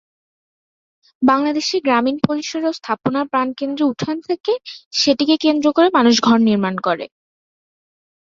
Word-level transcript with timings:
বাংলাদেশের 1.21 1.81
গ্রামীণ 1.81 2.17
পরিসরে 2.27 2.65
ও 2.67 2.77
স্থাপনার 2.79 3.25
প্রাণকেন্দ্রে 3.27 3.89
উঠান 3.91 4.17
থাকে, 4.27 4.53
সেটিকে 4.93 5.35
কেন্দ্র 5.37 5.67
করে 5.71 5.87
মানুষ 5.97 6.15
ঘর 6.21 6.37
নির্মাণ 6.47 6.75
করে। 6.79 7.05